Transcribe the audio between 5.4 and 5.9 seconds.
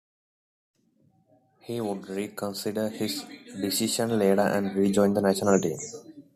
team.